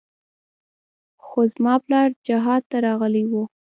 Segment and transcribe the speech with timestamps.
[1.25, 3.33] خو زما پلار جهاد ته راغلى و.